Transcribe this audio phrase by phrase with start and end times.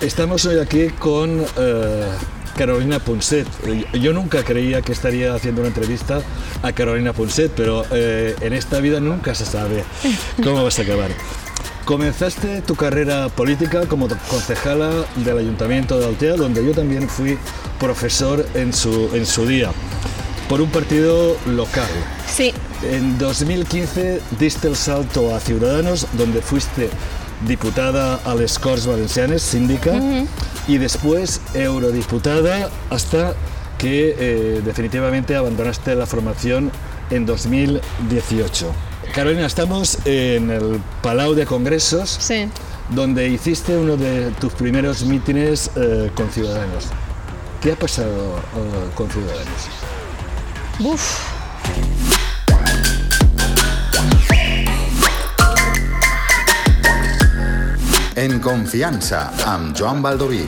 [0.00, 2.04] Estamos hoy aquí con eh,
[2.56, 3.46] Carolina Ponset.
[3.92, 6.20] Yo nunca creía que estaría haciendo una entrevista
[6.64, 9.84] a Carolina Ponset, pero eh, en esta vida nunca se sabe
[10.42, 11.12] cómo vas a acabar.
[11.84, 17.38] Comenzaste tu carrera política como concejala del Ayuntamiento de Altea, donde yo también fui
[17.78, 19.70] profesor en su, en su día,
[20.48, 21.86] por un partido local.
[22.36, 22.52] Sí.
[22.82, 26.90] En 2015 diste el salto a Ciudadanos, donde fuiste
[27.46, 29.94] diputada a les Corts Valencianes, síndica,
[30.68, 33.34] y después eurodiputada hasta
[33.78, 36.70] que eh, definitivamente abandonaste la formación
[37.10, 38.66] en 2018.
[39.14, 42.48] Carolina, estamos en el Palau de Congresos, Sí.
[42.90, 46.84] donde hiciste uno de tus primeros mítines eh, con Ciudadanos.
[47.62, 49.68] ¿Qué ha pasado eh, con Ciudadanos?
[50.80, 51.35] Uf.
[58.26, 60.40] En confiança, amb Joan Baldoví.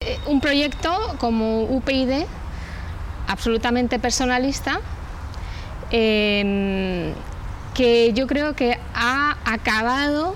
[0.00, 2.24] Eh, Un proyecto como UPyD,
[3.28, 4.80] absolutamente personalista,
[5.90, 7.12] eh,
[7.74, 10.34] que yo creo que ha acabado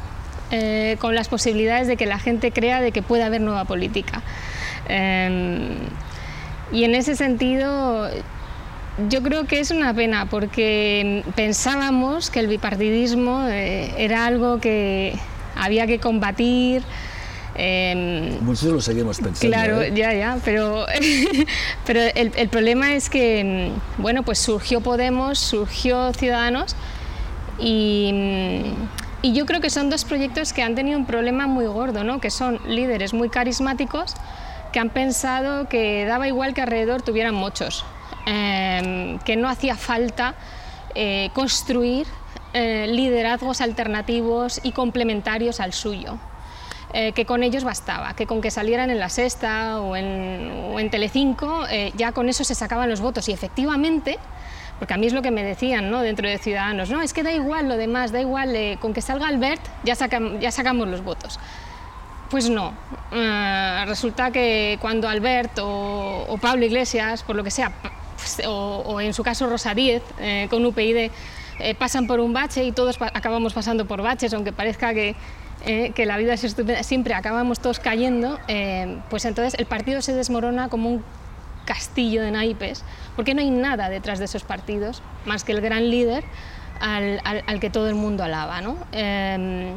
[0.51, 4.21] eh, con las posibilidades de que la gente crea de que puede haber nueva política.
[4.91, 5.79] Eh,
[6.71, 8.11] y en ese sentido,
[9.09, 15.19] yo creo que es una pena porque pensábamos que el bipartidismo eh, era algo que
[15.57, 16.83] había que combatir.
[17.57, 19.49] eh, Muchos lo seguimos pensando.
[19.49, 19.93] Claro, ¿eh?
[19.95, 20.87] ya, ya, pero,
[21.87, 26.77] pero el, el problema es que, mm, bueno, pues surgió Podemos, surgió Ciudadanos
[27.59, 28.89] y, mm,
[29.23, 32.21] y yo creo que son dos proyectos que han tenido un problema muy gordo, ¿no?
[32.21, 34.15] Que son líderes muy carismáticos
[34.73, 37.85] que han pensado que daba igual que alrededor tuvieran muchos,
[38.27, 40.35] em, que no hacía falta
[40.95, 42.07] eh, construir
[42.53, 46.19] eh, liderazgos alternativos y complementarios al suyo
[46.93, 50.79] eh, que con ellos bastaba, que con que salieran en la Sexta o en, o
[50.79, 53.29] en Telecinco, eh, ya con eso se sacaban los votos.
[53.29, 54.17] Y efectivamente,
[54.79, 56.03] porque a mí es lo que me decían ¿no?
[56.03, 59.03] dentro de Ciudadanos, no, es que da igual lo demás, da igual, eh, con que
[59.03, 61.41] salga Albert ya, sacam- ya sacamos los votos.
[62.31, 62.73] Pues no,
[63.13, 67.73] Eh, resulta que cuando Albert o, o Pablo Iglesias, por lo que sea,
[68.47, 71.11] o, o en su caso Rosa Díez, eh, con UPyD,
[71.61, 75.15] eh, pasan por un bache y todos pa- acabamos pasando por baches, aunque parezca que,
[75.67, 80.03] eh, que la vida es estupenda, siempre acabamos todos cayendo, eh, pues entonces el partido
[80.03, 81.05] se desmorona como un
[81.65, 82.85] castillo de naipes,
[83.17, 86.25] porque no hay nada detrás de esos partidos, más que el gran líder
[86.81, 88.61] al, al- al que todo el mundo alaba.
[88.61, 88.77] ¿no?
[88.93, 89.75] Em,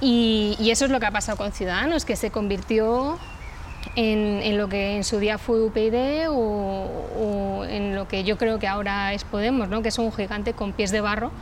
[0.00, 3.18] y, y eso es lo que ha pasado con Ciudadanos, que se convirtió
[3.96, 8.36] en, en lo que en su día fue UPyD o, o en lo que yo
[8.38, 9.82] creo que ahora es Podemos, ¿no?
[9.82, 11.32] que es un gigante con pies de barro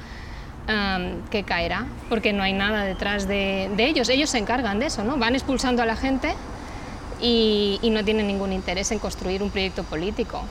[1.31, 4.09] que caerá, porque no hay nada detrás de, de ellos.
[4.09, 5.19] Ellos se encargan de eso, ¿no?
[5.19, 6.35] van expulsando a la gente
[7.21, 10.43] y, y no tienen ningún interés en construir un proyecto político.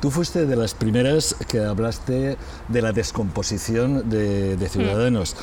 [0.00, 2.36] Tú fuiste de las primeras que hablaste
[2.68, 5.36] de la descomposición de, de Ciudadanos,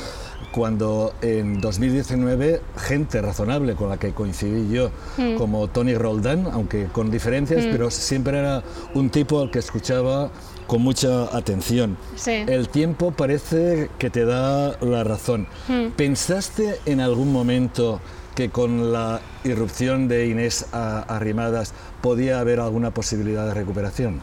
[0.54, 4.90] cuando en 2019 gente razonable con la que coincidí yo,
[5.36, 8.62] como Tony Roldán, aunque con diferencias, pero siempre era
[8.94, 10.30] un tipo al que escuchaba
[10.68, 11.96] con mucha atención.
[12.14, 12.30] Sí.
[12.46, 15.48] El tiempo parece que te da la razón.
[15.96, 18.00] ¿Pensaste en algún momento
[18.36, 24.20] que con la irrupción de Inés a- Arrimadas podía haber alguna posibilidad de recuperación?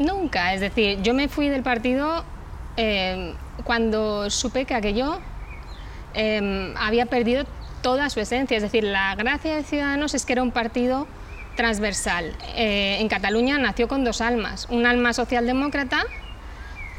[0.00, 2.24] Nunca, es decir, yo me fui del partido
[2.76, 3.34] eh,
[3.64, 5.18] cuando supe que aquello
[6.14, 7.44] eh, había perdido
[7.82, 8.56] toda su esencia.
[8.56, 11.06] Es decir, la gracia de Ciudadanos es que era un partido
[11.56, 12.34] transversal.
[12.56, 16.04] Eh, en Cataluña nació con dos almas, un alma socialdemócrata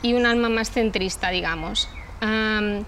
[0.02, 1.90] y un alma más centrista, digamos.
[2.22, 2.84] Am,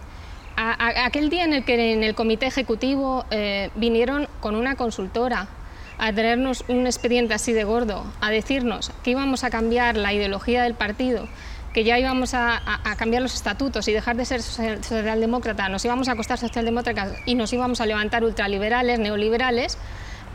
[0.58, 4.76] a- a- aquel día en el que en el comité ejecutivo eh, vinieron con una
[4.76, 5.48] consultora
[5.98, 10.64] a traernos un expediente así de gordo, a decirnos que íbamos a cambiar la ideología
[10.64, 11.28] del partido,
[11.74, 12.62] que ya íbamos a,
[12.98, 17.36] cambiar los estatutos y dejar de ser social- socialdemócrata, nos íbamos a acostar socialdemócratas y
[17.36, 19.78] nos íbamos a levantar ultraliberales, neoliberales,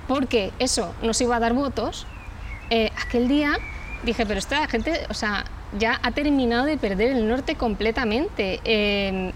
[0.08, 2.06] porque eso nos iba a dar votos,
[2.70, 3.58] eh, aquel día
[4.02, 5.44] dije, pero esta gente, o sea,
[5.78, 8.60] ya ha terminado de perder el norte completamente.
[8.64, 9.32] Eh,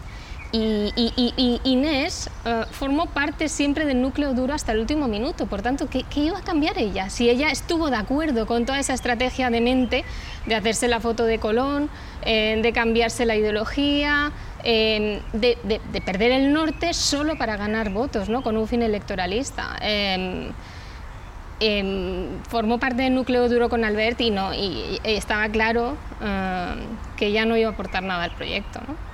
[0.52, 5.06] y, y- y- y Inés eh, formó parte siempre del núcleo duro hasta el último
[5.08, 5.46] minuto.
[5.46, 7.08] Por tanto, ¿qué, qué iba a cambiar ella?
[7.10, 10.04] Si ella estuvo de acuerdo con toda esa estrategia de mente
[10.46, 11.88] de hacerse la foto de Colón,
[12.22, 14.32] eh, de cambiarse la ideología,
[14.64, 18.42] eh, de, de- de perder el norte solo para ganar votos, ¿no?
[18.42, 19.76] con un fin electoralista.
[19.82, 20.50] Eh,
[22.48, 26.74] formó parte del núcleo duro con Albert y, no, y, estaba claro eh,
[27.16, 28.80] que ya no iba a aportar nada al proyecto.
[28.88, 29.09] ¿no?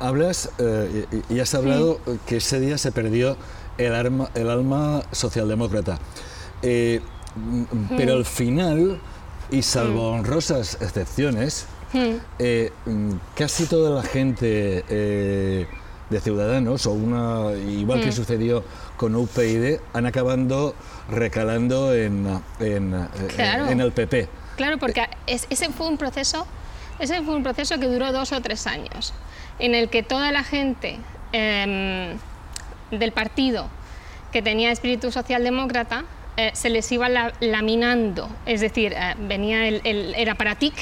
[0.00, 3.36] Hablas eh, y, has hablado que ese día se perdió
[3.78, 5.98] el, arma, el alma socialdemócrata.
[6.62, 7.00] Eh,
[7.96, 9.00] pero al final,
[9.50, 11.66] y salvo honrosas excepciones,
[13.36, 14.84] casi toda la gente
[16.10, 18.64] de Ciudadanos, o una igual que sucedió
[18.96, 20.74] con UPyD, han acabando
[21.10, 24.28] recalando en, en, eh, en el PP.
[24.56, 26.46] Claro, porque ese fue un proceso,
[26.98, 29.12] ese fue un proceso que duró dos o tres años,
[29.58, 30.98] en el que toda la gente
[31.32, 32.16] em,
[32.90, 33.68] del partido
[34.32, 36.04] que tenía espíritu socialdemócrata
[36.36, 37.08] eh, se les iba
[37.40, 40.72] laminando, es decir, eh, venía el, era para TIC,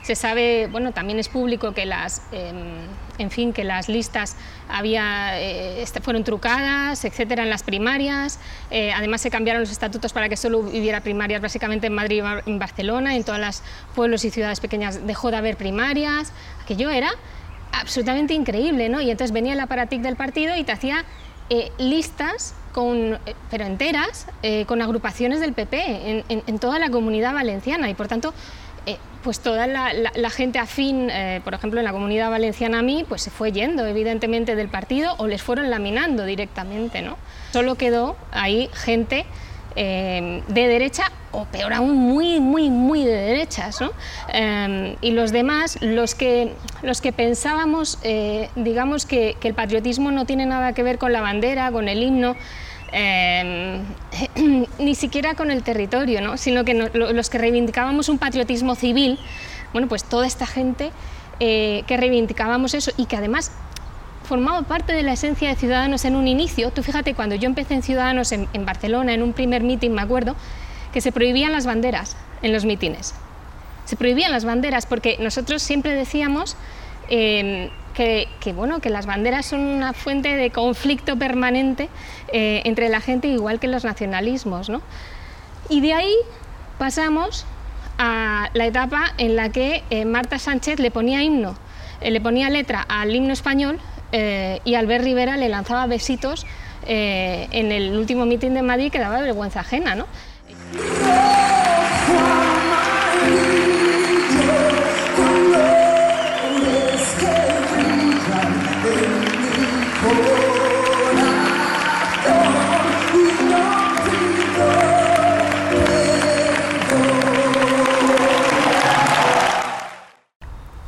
[0.00, 2.56] se sabe, bueno, también es público que las, em,
[3.18, 4.36] en fin, que las listas
[4.70, 8.40] había, eh, fueron trucadas, etcétera, en las primarias.
[8.70, 12.58] Además se cambiaron los estatutos para que solo hubiera primarias básicamente en Madrid y en
[12.58, 13.14] Barcelona.
[13.14, 13.62] En todos los
[13.94, 16.32] pueblos y ciudades pequeñas dejó de haber primarias.
[16.64, 17.10] Aquello era
[17.72, 19.00] absolutamente increíble, ¿no?
[19.00, 21.04] Y entonces venía el aparatic del partido y te hacía
[21.50, 23.18] eh, listas con,
[23.50, 24.26] pero enteras,
[24.66, 28.32] con agrupaciones del PP en, en, toda la comunidad valenciana y por tanto
[28.84, 33.04] eh, pues toda la, gente afín, eh, por ejemplo, en la comunidad valenciana a mí,
[33.08, 37.16] pues se fue yendo evidentemente del partido o les fueron laminando directamente, ¿no?
[37.52, 39.24] Solo quedó ahí gente
[39.76, 43.90] eh, de derecha o peor aún muy, muy, muy de derechas, ¿no?
[45.00, 46.52] y los demás, los que,
[46.82, 47.98] los que pensábamos,
[48.54, 52.02] digamos que, que el patriotismo no tiene nada que ver con la bandera, con el
[52.02, 52.36] himno,
[52.92, 53.86] Em,
[54.78, 56.36] ni siquiera con el territorio, ¿no?
[56.36, 59.18] sino que los que reivindicábamos un patriotismo civil,
[59.72, 60.92] bueno, pues toda esta gente
[61.40, 63.50] eh, que reivindicábamos eso y que además
[64.32, 66.70] formaba parte de la esencia de Ciudadanos en un inicio.
[66.70, 70.36] Tú fíjate, cuando yo empecé en Ciudadanos en, Barcelona, en un primer mitin, me acuerdo,
[70.90, 73.14] que se prohibían las banderas en los mítines.
[73.84, 76.56] Se prohibían las banderas porque nosotros siempre decíamos
[77.10, 78.26] em, que,
[78.56, 81.90] bueno, que las banderas son una fuente de conflicto permanente
[82.32, 84.70] eh, entre la gente, igual que los nacionalismos.
[84.70, 84.80] ¿no?
[85.68, 86.14] Y de ahí
[86.78, 87.44] pasamos
[87.98, 91.54] a la etapa en la que eh, Marta Sánchez le ponía himno,
[92.00, 93.78] eh, le ponía letra al himno español
[94.12, 96.46] y Albert Rivera le lanzaba besitos
[96.86, 99.94] en el último mitin de Madrid que daba vergüenza ajena.
[99.94, 100.06] ¿no?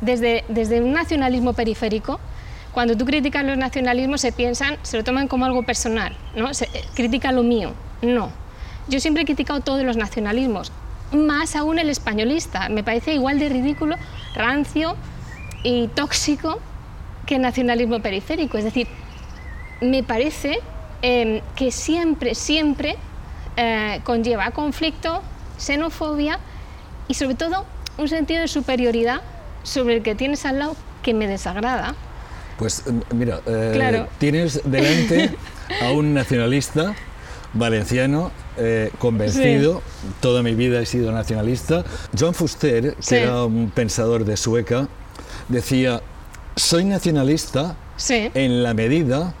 [0.05, 2.19] desde, un nacionalismo periférico,
[2.75, 6.53] cuando tú criticas los nacionalismos se piensan, se lo toman como algo personal, ¿no?
[6.53, 7.71] Se, eh, critica lo mío.
[8.01, 8.29] No.
[8.89, 10.73] Yo siempre he criticado todos los nacionalismos,
[11.13, 12.67] más aún el españolista.
[12.67, 13.95] Me parece igual de ridículo,
[14.35, 14.97] rancio
[15.63, 16.59] y tóxico
[17.25, 18.57] que el nacionalismo periférico.
[18.57, 18.89] Es decir,
[19.79, 20.59] me parece
[21.01, 22.97] em, que siempre, siempre
[23.55, 25.21] eh, conlleva conflicto,
[25.57, 26.39] xenofobia
[27.07, 27.65] y sobre todo
[27.97, 29.21] un sentido de superioridad
[29.63, 31.95] sobre el que tienes al lado que me desagrada.
[32.57, 35.35] Pues mira, eh, tienes delante
[35.81, 36.95] a un nacionalista
[37.53, 39.81] valenciano eh, convencido,
[40.21, 41.83] toda mi vida he sido nacionalista.
[42.17, 44.87] John Fuster, que era un pensador de Sueca,
[45.49, 46.01] decía,
[46.55, 47.75] soy nacionalista
[48.09, 49.33] en la medida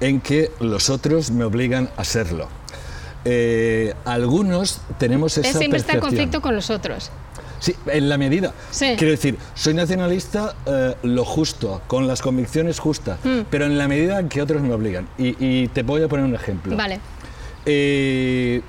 [0.00, 2.48] en que los otros me obligan a serlo.
[3.24, 7.10] Eh, algunos tenemos esa siempre está en conflicto con los otros.
[7.64, 8.52] Sí, en la medida.
[8.78, 13.46] Quiero decir, soy nacionalista eh, lo justo, con las convicciones justas, mm.
[13.48, 15.08] pero en la medida en que otros me obligan.
[15.16, 16.76] Y, te voy a poner un ejemplo.
[16.76, 17.00] Vale.
[17.64, 18.60] Eh,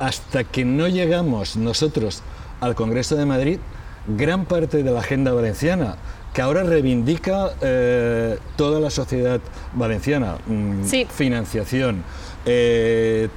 [0.00, 2.24] hasta que no llegamos nosotros
[2.60, 3.60] al Congreso de Madrid,
[4.08, 5.94] gran parte de la agenda valenciana,
[6.34, 9.40] que ahora reivindica eh, toda la sociedad
[9.72, 12.02] valenciana, mm, financiación,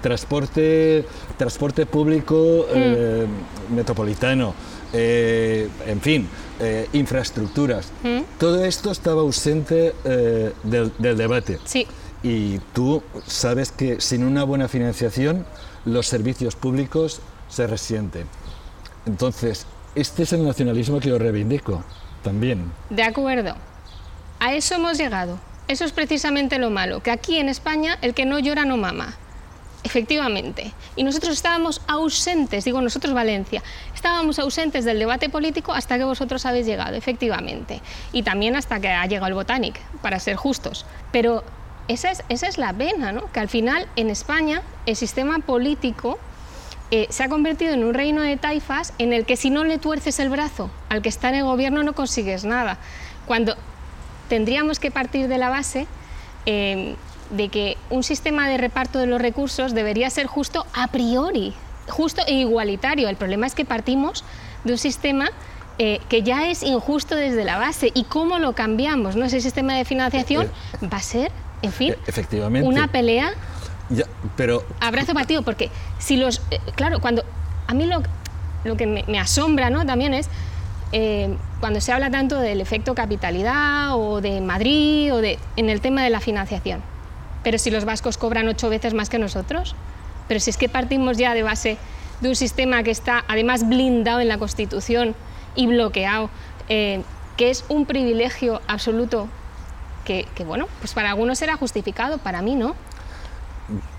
[0.01, 1.05] transporte,
[1.37, 3.75] transporte público mm.
[3.75, 4.55] metropolitano,
[4.93, 6.27] eh, en fin,
[6.59, 7.91] eh, infraestructuras.
[8.03, 8.21] ¿Mm?
[8.37, 11.59] Todo esto estaba ausente eh, del, debate.
[11.65, 11.87] Sí.
[12.23, 15.45] Y tú sabes que sin una buena financiación
[15.85, 18.27] los servicios públicos se resienten.
[19.05, 19.65] Entonces,
[19.95, 21.83] este es el nacionalismo que yo reivindico
[22.23, 22.71] también.
[22.89, 23.55] De acuerdo.
[24.39, 25.39] A eso hemos llegado.
[25.67, 29.15] Eso es precisamente lo malo, que aquí en España el que no llora no mama.
[29.83, 30.73] Efectivamente.
[30.95, 33.63] Y nosotros estábamos ausentes, digo nosotros Valencia,
[33.95, 37.81] estábamos ausentes del debate político hasta que vosotros habéis llegado, efectivamente.
[38.11, 40.85] Y también hasta que ha llegado el Botanic, para ser justos.
[41.11, 41.43] Pero
[41.87, 43.31] esa es, esa es la pena, ¿no?
[43.31, 46.19] Que al final en España el sistema político
[46.91, 49.77] eh, se ha convertido en un reino de taifas en el que si no le
[49.77, 52.79] tuerces el brazo al que está en el gobierno no consigues nada.
[53.27, 53.55] Cuando
[54.27, 55.87] tendríamos que partir de la base
[56.45, 56.95] eh,
[57.29, 61.53] de que un sistema de reparto de los recursos debería ser justo a priori,
[61.87, 63.09] justo e igualitario.
[63.09, 64.23] El problema es que partimos
[64.63, 65.29] de un sistema
[65.77, 67.91] eh, que ya es injusto desde la base.
[67.93, 69.15] ¿Y cómo lo cambiamos?
[69.15, 69.25] ¿no?
[69.25, 70.49] Ese sistema de financiación
[70.91, 71.31] va a ser,
[71.61, 72.67] en fin, Efectivamente.
[72.67, 73.31] una pelea
[73.89, 74.05] Ya,
[74.35, 76.41] pero abrazo partido, porque si los.
[76.51, 77.23] eh, claro, cuando.
[77.67, 78.01] A mí lo,
[78.63, 79.85] lo que me, me asombra ¿no?
[79.85, 80.27] también es
[80.91, 85.37] eh, cuando se habla tanto del efecto capitalidad o de Madrid o de.
[85.55, 86.81] en el tema de la financiación.
[87.43, 89.75] Pero si los vascos cobran ocho veces más que nosotros,
[90.27, 91.77] pero si es que partimos ya de base
[92.21, 95.15] de un sistema que está además blindado en la Constitución
[95.55, 96.29] y bloqueado,
[96.67, 97.01] eh,
[97.37, 99.27] que es un privilegio absoluto
[100.05, 102.75] que, que, bueno, pues para algunos será justificado, para mí no.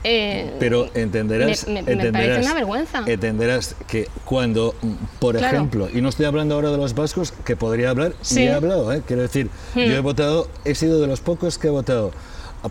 [0.02, 3.02] Eh, Pero entenderás, me- me- me entenderás, parece una vergüenza.
[3.06, 4.74] entenderás que cuando,
[5.20, 5.56] por Claro.
[5.56, 8.42] ejemplo, y no estoy hablando ahora de los vascos, que podría hablar, Sí.
[8.42, 9.02] y he hablado, ¿eh?
[9.06, 12.10] quiero decir, yo he votado, he sido de los pocos que he votado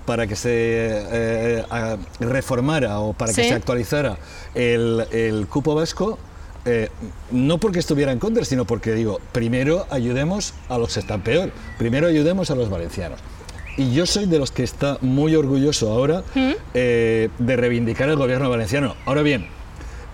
[0.05, 3.49] para que se eh, a- reformara o para que Sí.
[3.49, 4.17] se actualizara
[4.55, 6.17] el, el cupo vasco.
[6.65, 6.89] eh,
[7.31, 11.51] no porque estuviera en contra, sino porque digo, primero ayudemos a los que están peor,
[11.77, 13.19] primero ayudemos a los valencianos.
[13.77, 16.21] Y yo soy de los que está muy orgulloso ahora
[16.73, 18.95] eh, de reivindicar el gobierno valenciano.
[19.05, 19.47] Ahora bien,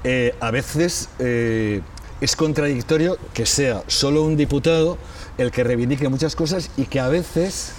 [0.03, 1.81] eh, a veces eh,
[2.21, 4.99] es contradictorio que sea solo un diputado
[5.39, 7.73] el que reivindique muchas cosas y que a veces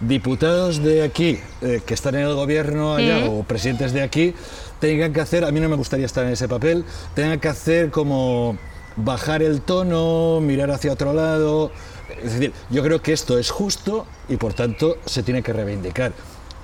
[0.00, 4.34] diputados de aquí eh, que están en el gobierno allá o presidentes de aquí
[4.80, 7.90] tengan que hacer, a mí no me gustaría estar en ese papel, tengan que hacer
[7.90, 8.56] como
[8.96, 11.70] bajar el tono, mirar hacia otro lado.
[12.22, 16.12] Es decir, yo creo que esto es justo y por tanto se tiene que reivindicar.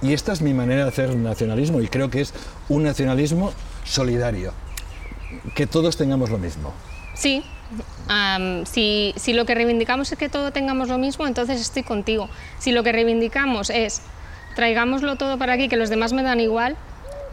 [0.02, 2.34] Y esta es mi manera de hacer nacionalismo y creo que es
[2.68, 3.52] un nacionalismo
[3.84, 4.52] solidario,
[5.54, 6.72] que todos tengamos lo mismo.
[7.14, 7.42] Sí,
[8.64, 12.28] si, si lo que reivindicamos es que todo tengamos lo mismo, entonces estoy contigo.
[12.58, 14.02] Si lo que reivindicamos es
[14.54, 16.76] traigámoslo todo para aquí, que los demás me dan igual,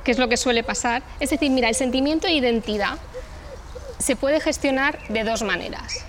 [0.03, 1.03] que es lo que suele pasar.
[1.19, 2.97] Es decir, mira, el sentimiento de identidad
[3.99, 6.05] se puede gestionar de dos maneras,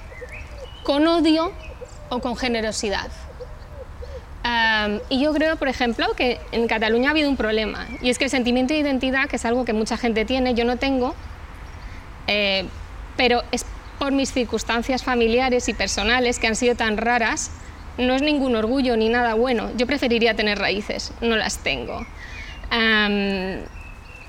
[0.83, 1.53] con odio
[2.09, 3.11] o con generosidad.
[5.11, 8.25] Y yo creo, por ejemplo, que en Cataluña ha habido un problema, y es que
[8.25, 11.15] el sentimiento de identidad, que es algo que mucha gente tiene, yo no tengo,
[12.27, 12.67] eh,
[13.17, 13.65] pero es
[13.99, 17.51] por mis circunstancias familiares y personales que han sido tan raras,
[17.99, 19.71] no es ningún orgullo ni nada bueno.
[19.77, 22.05] Yo preferiría tener raíces, no las tengo.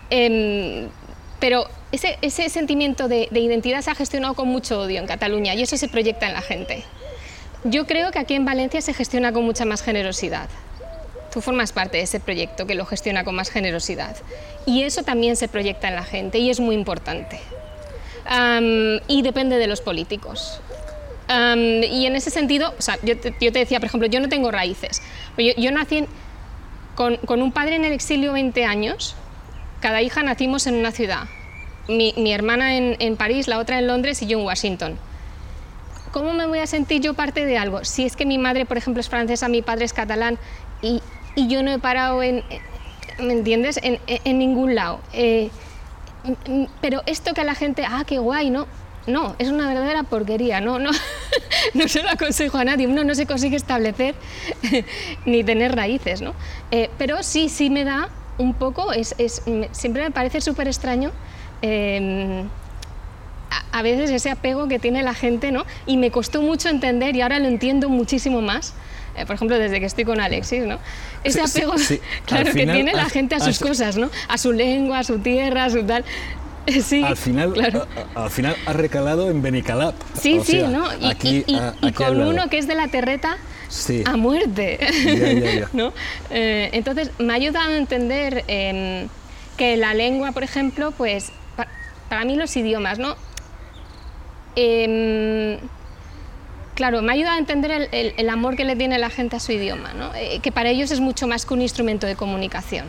[0.10, 0.90] Em,
[1.40, 5.78] pero ese, sentimiento de identidad se ha gestionado con mucho odio en Cataluña y eso
[5.78, 6.84] se proyecta en la gente.
[7.64, 10.50] Yo creo que aquí en Valencia se gestiona con mucha más generosidad.
[11.32, 14.18] Tú formas parte de ese proyecto que lo gestiona con más generosidad.
[14.66, 17.40] Y eso también se proyecta en la gente y es muy importante.
[18.26, 20.60] Am, y depende de los políticos.
[21.28, 24.20] Am, y en ese sentido, o sea, yo, te, yo te decía, por ejemplo, yo
[24.20, 25.02] no tengo raíces.
[25.38, 26.08] Yo, yo nací en-
[26.96, 29.16] con, con un padre en el exilio 20 años.
[29.82, 31.24] Cada hija nacimos en una ciudad.
[31.88, 34.98] Mi, mi hermana en, en París, la otra en Londres y yo en Washington.
[36.12, 37.84] ¿Cómo me voy a sentir yo parte de algo?
[37.84, 40.38] Si es que mi madre, por ejemplo, es francesa, mi padre es catalán
[40.82, 41.02] y,
[41.36, 42.44] y yo no he parado en,
[43.20, 43.80] ¿me entiendes?
[43.82, 45.00] En, en- ningún lado.
[45.12, 45.50] Eh,
[46.82, 48.68] pero esto que a la gente, ah, qué guay, ¿no?
[49.06, 50.90] No, es una verdadera porquería, no, no,
[51.74, 54.16] no se lo aconsejo a nadie, uno no se consigue establecer
[55.26, 56.34] ni tener raíces, ¿no?
[56.72, 61.12] Eh, pero sí, sí me da un poco, es, es- siempre me parece súper extraño
[61.62, 62.46] eh,
[63.72, 65.66] a, veces ese apego que tiene la gente, ¿no?
[65.86, 68.74] Y me costó mucho entender y ahora lo entiendo muchísimo más.
[69.16, 70.80] eh, por ejemplo, desde que estoy con Alexis, ¿no?
[71.24, 72.00] Ese Sí, sí, apego, sí.
[72.26, 74.10] claro, Al que final tiene la gente a sus cosas, ¿no?
[74.28, 76.04] A su lengua, a su tierra, a su tal.
[76.82, 77.86] Sí, Al final, claro.
[78.16, 79.96] a- al final ha recalado en Benicalap.
[80.20, 80.86] Sí, O sí, sea, ¿no?
[81.00, 84.02] Y, aquí, y- y- y aquí al con uno que es de la terreta Sí.
[84.06, 84.80] a muerte.
[85.06, 85.70] Ya, ya, ya.
[85.74, 85.92] ¿no?
[86.30, 89.10] Eh, entonces, me ha ayudado a entender em,
[89.58, 91.68] que la lengua, por ejemplo, pues pa-
[92.10, 93.16] para mí los idiomas, ¿no?
[94.56, 95.58] Em,
[96.76, 99.36] claro, me ha ayudado a entender el, el- el amor que le tiene la gente
[99.36, 100.14] a su idioma, ¿no?
[100.16, 102.86] Eh, que para ellos es mucho más que un instrumento de comunicación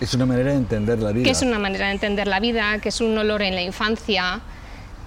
[0.00, 1.24] Es una manera de entender la vida.
[1.24, 4.40] que es una manera de entender la vida, que es un olor en la infancia,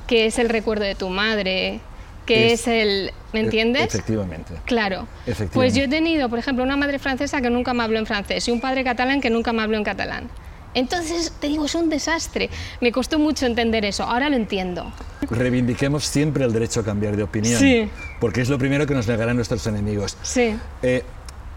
[0.08, 1.80] que es el recuerdo de tu madre,
[2.26, 3.12] que Es- es, el...
[3.34, 3.84] ¿Me E- entiendes?
[3.94, 4.56] Efectivamente.
[4.66, 5.08] Claro.
[5.28, 5.54] Efectivamente.
[5.54, 8.48] Pues yo he tenido, por ejemplo, una madre francesa que nunca me habló en francés
[8.48, 10.30] y un padre catalán que nunca me habló en catalán.
[10.76, 12.50] Entonces, te digo, es un desastre.
[12.82, 14.92] Me costó mucho entender eso, ahora lo entiendo.
[15.30, 17.60] Reivindiquemos siempre el derecho a cambiar de opinión.
[17.60, 17.90] Sí.
[18.20, 20.18] Porque es lo primero que nos negarán nuestros enemigos.
[20.24, 20.56] Sí.
[20.82, 21.04] Eh,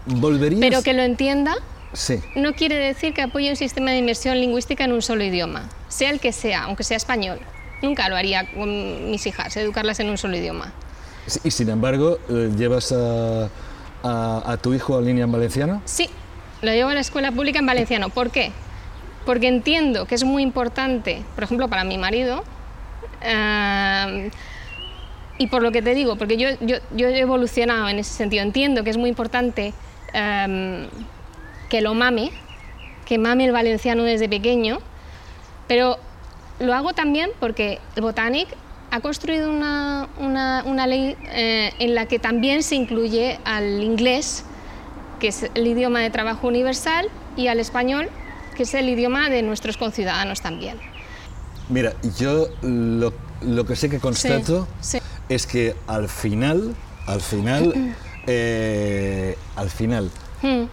[0.05, 0.59] ¿Volverías?
[0.61, 1.55] Pero que lo entienda
[1.93, 2.19] Sí.
[2.35, 6.09] no quiere decir que apoye un sistema de inmersión lingüística en un solo idioma, sea
[6.09, 7.39] el que sea, aunque sea español.
[7.81, 10.71] Nunca lo haría con mis hijas, educarlas en un solo idioma.
[11.27, 13.49] Sí, Y sin embargo, eh, ¿llevas a,
[14.03, 15.81] a- a tu hijo a línea en valenciano?
[15.85, 16.09] Sí,
[16.61, 18.09] lo llevo a la escuela pública en valenciano.
[18.09, 18.51] ¿Por qué?
[19.25, 22.43] Porque entiendo que es muy importante, por ejemplo, para mi marido,
[25.37, 28.89] y por lo que te digo, porque yo, he evolucionado en ese sentido, entiendo que
[28.89, 29.73] es muy importante
[30.13, 32.31] que lo mame,
[33.05, 34.79] que mame el valenciano desde pequeño,
[35.67, 35.97] pero
[36.59, 38.47] lo hago también porque Botanic
[38.91, 44.45] ha construido una ley eh, en la que también se incluye al inglés,
[45.19, 48.07] que es el idioma de trabajo universal, y al español,
[48.55, 50.92] que es el idioma de nuestros conciudadanos también.
[51.73, 53.11] Mira, yo lo,
[53.41, 54.99] lo que sé que constato sí.
[55.27, 56.75] es que al final,
[57.07, 57.95] al final,
[58.27, 60.11] eh, al final,
[60.43, 60.65] Hmm,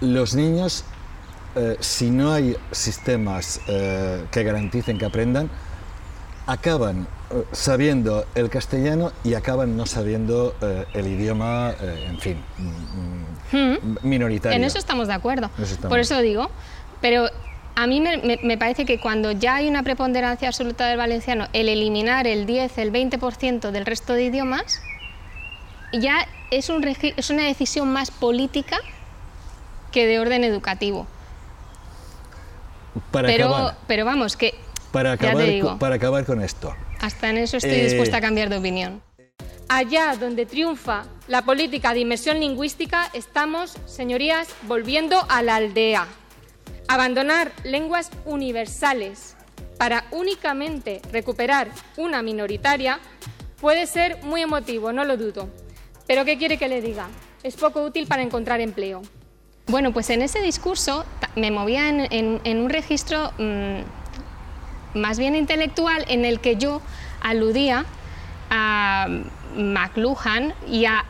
[0.00, 0.82] los niños,
[1.54, 5.50] eh, si no hay sistemas eh, que garanticen que aprendan,
[6.46, 7.06] acaban
[7.52, 12.42] sabiendo el castellano y acaban no sabiendo eh, el idioma, eh, en fin,
[13.52, 14.56] mm, mm, minoritario.
[14.56, 15.50] En eso estamos de acuerdo.
[15.58, 15.90] En eso estamos.
[15.90, 16.50] Por eso digo,
[17.02, 17.28] pero
[17.80, 21.46] a mí me, me- me parece que cuando ya hay una preponderancia absoluta del valenciano,
[21.52, 24.80] el eliminar el 10, el 20% del resto de idiomas,
[25.92, 28.78] ya es, un regi- es una decisión más política
[29.92, 31.06] que de orden educativo.
[33.12, 34.54] para, Pero, acabar, pero vamos, que
[34.90, 35.68] para, ya te acabar, digo.
[35.70, 36.74] co- para acabar con esto.
[37.00, 39.00] hasta en eso estoy Eh, dispuesta a cambiar de opinión.
[39.68, 46.08] Allá donde triunfa la política de inmersión lingüística, estamos, señorías, volviendo a la aldea.
[46.90, 49.36] Abandonar lenguas universales
[49.76, 51.68] para únicamente recuperar
[51.98, 52.98] una minoritaria
[53.60, 55.50] puede ser muy emotivo, no lo dudo.
[56.06, 57.06] Pero ¿qué quiere que le diga?
[57.42, 59.02] Es poco útil para encontrar empleo.
[59.66, 61.04] Bueno, pues en ese discurso
[61.36, 66.80] me movía en un registro mm, más bien intelectual en el que yo
[67.20, 67.84] aludía
[68.48, 69.08] a
[69.54, 71.04] McLuhan y a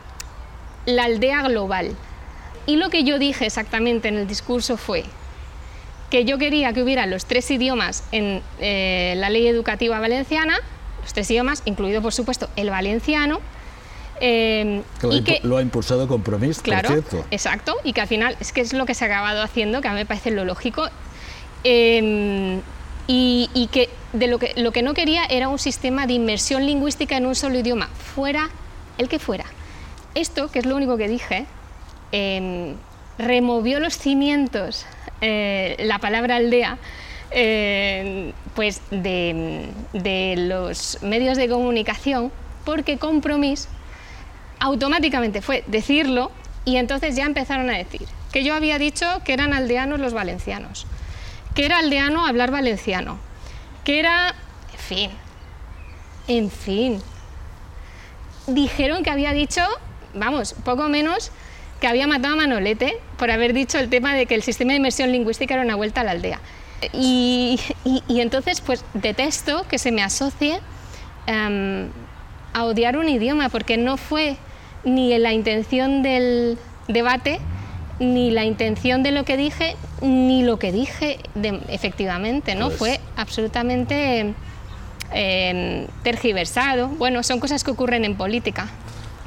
[0.85, 1.95] la aldea global.
[2.65, 5.05] Y lo que yo dije exactamente en el discurso fue
[6.09, 10.57] que yo quería que hubiera los tres idiomas en eh, la ley educativa valenciana,
[11.01, 13.39] los tres idiomas, incluido por supuesto el valenciano,
[14.21, 17.27] eh, lo, ha y que lo ha impulsado Compromís, Claro, por cierto.
[17.31, 19.87] exacto, y que al final es que es lo que se ha acabado haciendo, que
[19.87, 20.89] a mí me parece lo lógico,
[21.63, 22.59] eh,
[23.07, 26.65] y, y que de lo que lo que no quería era un sistema de inmersión
[26.65, 28.49] lingüística en un solo idioma, fuera
[28.97, 29.45] el que fuera.
[30.15, 31.45] Esto, que es lo único que dije,
[32.11, 32.75] eh,
[33.17, 34.85] removió los cimientos,
[35.21, 36.77] eh, la palabra aldea,
[37.31, 42.31] eh, pues de, de los medios de comunicación,
[42.65, 43.67] porque Compromís
[44.59, 46.31] automáticamente fue decirlo
[46.65, 50.85] y entonces ya empezaron a decir que yo había dicho que eran aldeanos los valencianos,
[51.55, 53.17] que era aldeano hablar valenciano,
[53.83, 54.35] que era,
[54.71, 55.11] en fin,
[56.27, 57.01] en fin.
[58.47, 59.61] Dijeron que había dicho,
[60.13, 61.31] vamos, poco menos
[61.79, 64.77] que había matado a Manolete por haber dicho el tema de que el sistema de
[64.77, 66.39] inmersión lingüística era una vuelta a la aldea.
[66.93, 70.59] Y, y- y entonces, pues detesto que se me asocie
[71.27, 71.87] em,
[72.53, 74.37] a odiar un idioma, porque no fue
[74.83, 77.39] ni la intención del debate,
[77.99, 82.67] ni la intención de lo que dije, ni lo que dije de- efectivamente, ¿no?
[82.69, 84.33] Pues- Fue absolutamente
[85.11, 86.87] em, tergiversado.
[86.89, 88.67] Bueno, son cosas que ocurren en política.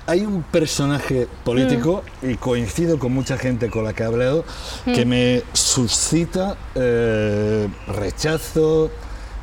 [0.07, 2.31] Hay un personaje político, Mm.
[2.31, 4.45] y coincido con mucha gente con la que he hablado,
[4.85, 8.91] que me suscita eh, rechazo,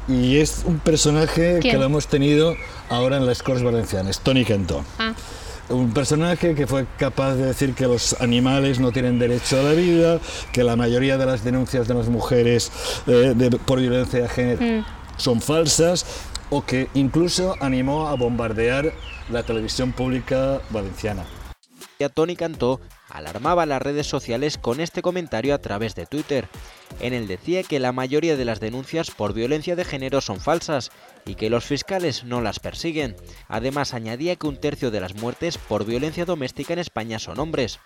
[0.08, 1.80] y es un personaje que ¿Quién?
[1.80, 2.56] lo hemos tenido
[2.90, 4.84] ahora en las Corts Valencianas, Tony Cantó.
[4.98, 5.14] Ah,
[5.70, 9.74] Un personaje que fue capaz de decir que los animales no tienen derecho a la
[9.74, 10.20] vida,
[10.52, 12.72] que la mayoría de las denuncias de las mujeres
[13.06, 14.86] eh, de- por violencia de género Mm.
[15.18, 16.08] son falsas,
[16.50, 18.94] o que incluso animó a bombardear
[19.30, 21.26] la televisión pública valenciana.
[22.08, 26.48] Tony Cantó alarmaba las redes sociales con este comentario a través de Twitter.
[27.02, 30.92] En él decía que la mayoría de las denuncias por violencia de género son falsas
[31.26, 33.18] y que los fiscales no las persiguen.
[33.50, 37.80] Además añadía que un tercio de las muertes por violencia doméstica en España son hombres.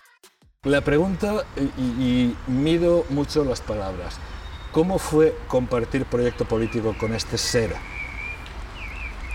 [0.62, 4.18] La pregunta, y, y mido mucho las palabras,
[4.70, 7.74] ¿cómo fue compartir proyecto político con este ser?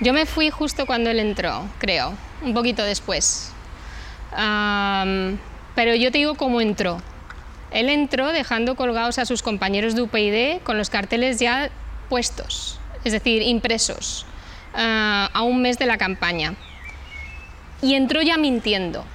[0.01, 3.51] Yo me fui justo cuando él entró, creo, un poquito después.
[4.31, 7.01] Pero yo te digo cómo entró.
[7.71, 11.69] Él entró dejando colgados a sus compañeros de UPyD con los carteles ya
[12.07, 14.25] puestos, es decir, impresos,
[14.73, 16.55] ah, a un mes de la campaña.
[17.81, 19.05] Y entró ya mintiendo.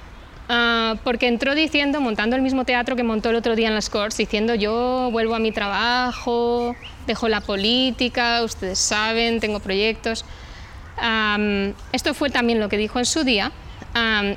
[0.47, 3.89] Ah, porque entró diciendo, montando el mismo teatro que montó el otro día en las
[3.89, 6.75] Corts, diciendo yo vuelvo a mi trabajo,
[7.07, 10.23] dejo la política, ustedes saben, tengo proyectos.
[11.91, 13.51] Esto fue también lo que dijo en su día,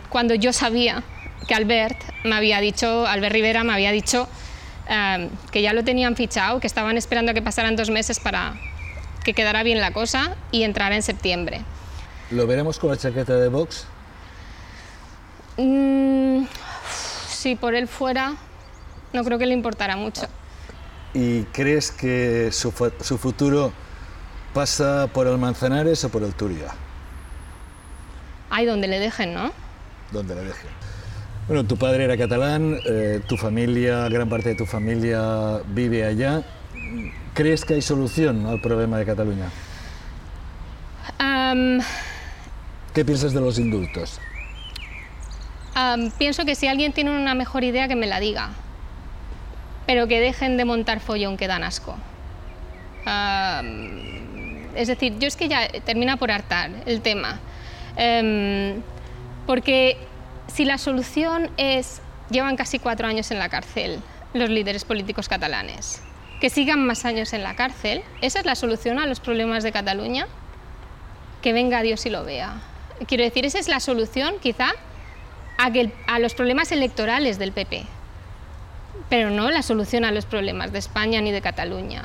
[0.08, 1.02] cuando yo sabía
[1.46, 4.28] que Albert me había dicho, Albert Rivera me había dicho
[5.50, 8.54] que ya lo tenían fichado, que estaban esperando a que pasaran dos meses para
[9.24, 11.62] que quedara bien la cosa y entrara en septiembre.
[12.30, 13.86] ¿Lo veremos con la chaqueta de Vox?
[15.56, 16.44] Mm,
[17.28, 18.34] si por él fuera,
[19.12, 20.22] no creo que le importara mucho.
[21.14, 23.72] ¿Y crees que su, su futuro
[24.58, 26.74] pasa por el Manzanares o por el Turia?
[28.50, 29.52] Hay donde le dejen, ¿no?
[30.10, 30.66] Donde le deje.
[31.46, 36.42] Bueno, tu padre era catalán, eh, tu familia, gran parte de tu familia vive allá.
[37.34, 39.48] ¿Crees que hay solución al problema de Cataluña?
[42.92, 44.18] ¿Qué piensas de los indultos?
[46.18, 48.50] pienso que si alguien tiene una mejor idea, que me la diga.
[49.86, 51.96] Pero que dejen de montar follón que dan asco.
[54.78, 57.40] Es decir, yo es que ya termina por hartar el tema.
[57.96, 58.80] Em,
[59.44, 59.98] porque
[60.46, 64.00] si la solución es, llevan casi cuatro años en la cárcel
[64.34, 66.00] los líderes políticos catalanes,
[66.40, 69.72] que sigan más años en la cárcel, ¿esa es la solución a los problemas de
[69.72, 70.28] Cataluña?
[71.42, 72.60] Que venga Dios y lo vea.
[73.08, 74.70] Quiero decir, esa es la solución quizá
[75.56, 75.72] a,
[76.06, 77.84] a los problemas electorales del PP,
[79.08, 82.04] pero no la solución a los problemas de España ni de Cataluña.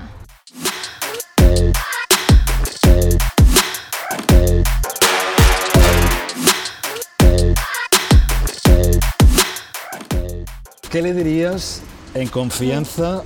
[10.94, 11.82] ¿Qué le dirías
[12.14, 13.24] en confianza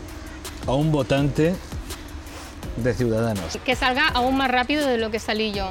[0.65, 1.53] a un votante
[2.77, 3.57] de Ciudadanos?
[3.65, 5.69] Que salga aún más rápido de lo que salí yo.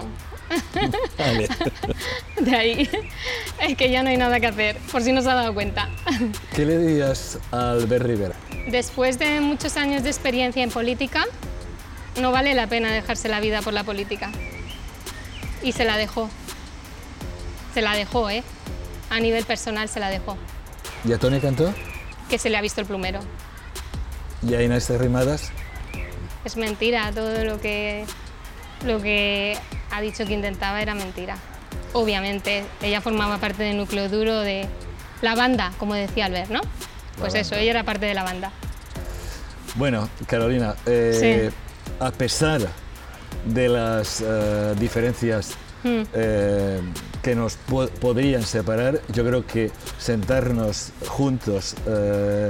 [1.19, 1.49] Vale.
[2.39, 2.91] De ahí
[3.67, 5.89] es que ya no hay nada que hacer, por si no se ha dado cuenta.
[6.55, 8.35] ¿Qué le dirías a Albert Rivera?
[8.69, 11.25] Después de muchos años de experiencia en política,
[12.21, 14.31] no vale la pena dejarse la vida por la política.
[15.63, 16.29] Y se la dejó.
[17.75, 18.43] Se la dejó, ¿eh?
[19.11, 20.37] A nivel personal se la dejó.
[21.05, 21.73] ¿Y a Tony Cantó?
[22.29, 23.21] Que se le ha visto el plumero.
[24.43, 25.51] ¿Y a Inés Rimadas?
[26.45, 28.05] Es mentira, todo lo que,
[28.85, 29.59] lo que
[29.91, 31.37] ha dicho que intentaba era mentira.
[31.93, 34.69] Obviamente, ella formaba parte del núcleo duro de
[35.23, 36.61] la banda, como decía Albert, ¿no?
[37.19, 38.53] Pues eso, ella era parte de la banda.
[39.77, 41.51] Bueno, Carolina, eh,
[41.99, 42.69] a pesar
[43.45, 46.03] de las eh, diferencias Hmm.
[46.15, 46.81] eh,
[47.23, 52.49] que nos po- podrían separar, yo creo que sentarnos juntos eh,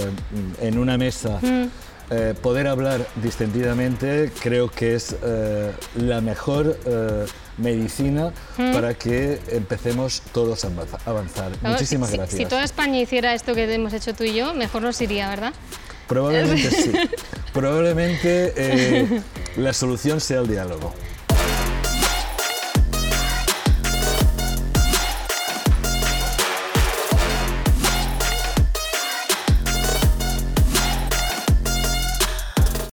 [0.62, 1.66] en una mesa, Hmm.
[2.10, 5.16] eh, poder hablar distendidamente, creo que es
[5.96, 6.78] la mejor
[7.58, 8.72] medicina Hmm.
[8.72, 11.50] para que empecemos todos a avanza- avanzar.
[11.52, 12.38] Claro, Muchísimas si, gracias.
[12.38, 15.52] Si toda España hiciera esto que hemos hecho tú y yo, mejor nos iría, ¿verdad?
[16.08, 16.92] Probablemente sí.
[17.52, 19.22] Probablemente eh,
[19.56, 20.94] la solución sea el diálogo.